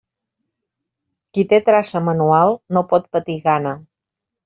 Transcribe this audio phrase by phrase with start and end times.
[1.37, 3.79] Qui té traça manual no pot patir gana.